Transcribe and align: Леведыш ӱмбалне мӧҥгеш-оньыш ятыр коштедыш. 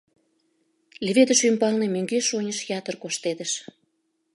Леведыш 1.05 1.41
ӱмбалне 1.49 1.85
мӧҥгеш-оньыш 1.93 2.59
ятыр 2.79 2.95
коштедыш. 3.03 3.51